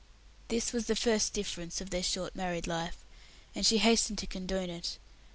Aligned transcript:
This 0.47 0.73
was 0.73 0.87
the 0.87 0.95
first 0.95 1.31
difference 1.31 1.79
of 1.79 1.91
their 1.91 2.01
short 2.01 2.35
married 2.35 2.65
life, 2.65 3.05
and 3.53 3.63
she 3.63 3.77
hastened 3.77 4.17
to 4.17 4.25
condone 4.25 4.71
it. 4.71 4.97